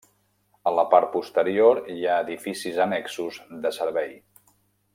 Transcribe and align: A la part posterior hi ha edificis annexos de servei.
A 0.69 0.71
la 0.77 0.85
part 0.93 1.09
posterior 1.15 1.81
hi 1.97 2.07
ha 2.07 2.15
edificis 2.25 2.81
annexos 2.87 3.39
de 3.67 3.73
servei. 3.81 4.19